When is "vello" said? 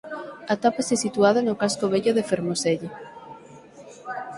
1.93-2.11